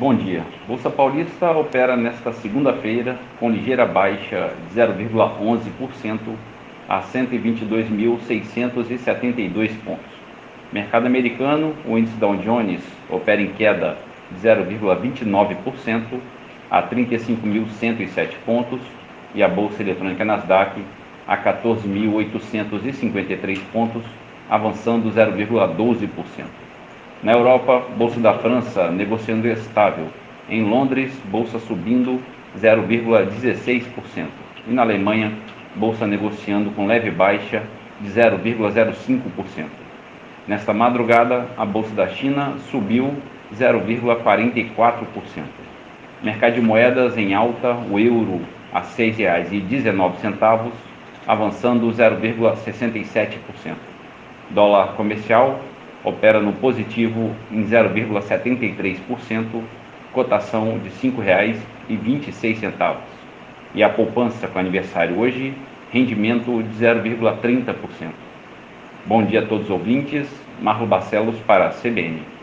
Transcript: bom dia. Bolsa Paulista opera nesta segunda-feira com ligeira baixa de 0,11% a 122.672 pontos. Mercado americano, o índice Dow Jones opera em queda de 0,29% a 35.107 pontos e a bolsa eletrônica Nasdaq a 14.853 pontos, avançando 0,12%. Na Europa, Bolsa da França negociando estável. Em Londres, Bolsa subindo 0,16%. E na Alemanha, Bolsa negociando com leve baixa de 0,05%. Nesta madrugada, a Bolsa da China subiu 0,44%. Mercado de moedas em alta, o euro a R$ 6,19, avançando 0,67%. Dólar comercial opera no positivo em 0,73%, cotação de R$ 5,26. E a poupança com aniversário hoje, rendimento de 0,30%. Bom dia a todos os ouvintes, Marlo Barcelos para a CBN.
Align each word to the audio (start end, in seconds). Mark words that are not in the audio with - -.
bom 0.00 0.14
dia. 0.14 0.42
Bolsa 0.66 0.88
Paulista 0.88 1.50
opera 1.50 1.94
nesta 1.94 2.32
segunda-feira 2.32 3.18
com 3.38 3.50
ligeira 3.50 3.84
baixa 3.84 4.54
de 4.72 4.80
0,11% 4.80 6.18
a 6.88 7.02
122.672 7.02 9.72
pontos. 9.84 10.10
Mercado 10.72 11.04
americano, 11.04 11.74
o 11.86 11.98
índice 11.98 12.16
Dow 12.16 12.34
Jones 12.36 12.80
opera 13.10 13.42
em 13.42 13.52
queda 13.52 13.98
de 14.30 14.40
0,29% 14.40 16.18
a 16.70 16.82
35.107 16.82 18.36
pontos 18.46 18.80
e 19.34 19.42
a 19.42 19.48
bolsa 19.48 19.82
eletrônica 19.82 20.24
Nasdaq 20.24 20.82
a 21.28 21.36
14.853 21.36 23.60
pontos, 23.70 24.04
avançando 24.48 25.12
0,12%. 25.12 26.69
Na 27.22 27.32
Europa, 27.32 27.82
Bolsa 27.98 28.18
da 28.18 28.32
França 28.32 28.90
negociando 28.90 29.46
estável. 29.46 30.06
Em 30.48 30.64
Londres, 30.64 31.12
Bolsa 31.26 31.58
subindo 31.58 32.18
0,16%. 32.58 34.26
E 34.66 34.72
na 34.72 34.80
Alemanha, 34.80 35.32
Bolsa 35.74 36.06
negociando 36.06 36.70
com 36.70 36.86
leve 36.86 37.10
baixa 37.10 37.62
de 38.00 38.08
0,05%. 38.08 39.66
Nesta 40.48 40.72
madrugada, 40.72 41.46
a 41.58 41.64
Bolsa 41.66 41.94
da 41.94 42.08
China 42.08 42.54
subiu 42.70 43.14
0,44%. 43.54 45.04
Mercado 46.22 46.54
de 46.54 46.62
moedas 46.62 47.18
em 47.18 47.34
alta, 47.34 47.74
o 47.90 47.98
euro 47.98 48.40
a 48.72 48.80
R$ 48.80 48.86
6,19, 48.96 50.70
avançando 51.26 51.86
0,67%. 51.86 53.36
Dólar 54.50 54.94
comercial 54.94 55.60
opera 56.04 56.40
no 56.40 56.52
positivo 56.52 57.34
em 57.50 57.64
0,73%, 57.64 59.62
cotação 60.12 60.78
de 60.78 60.88
R$ 60.88 61.12
5,26. 61.88 62.96
E 63.74 63.82
a 63.82 63.88
poupança 63.88 64.48
com 64.48 64.58
aniversário 64.58 65.18
hoje, 65.18 65.54
rendimento 65.92 66.62
de 66.62 66.84
0,30%. 66.84 67.74
Bom 69.06 69.24
dia 69.24 69.40
a 69.40 69.46
todos 69.46 69.64
os 69.66 69.70
ouvintes, 69.70 70.28
Marlo 70.60 70.86
Barcelos 70.86 71.36
para 71.46 71.68
a 71.68 71.70
CBN. 71.70 72.39